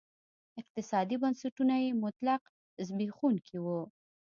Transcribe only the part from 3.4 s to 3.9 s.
وو.